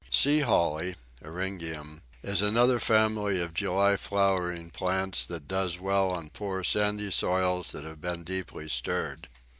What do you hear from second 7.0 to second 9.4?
soils that have been deeply stirred.